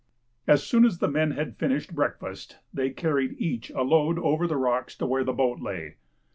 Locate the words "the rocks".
4.47-4.95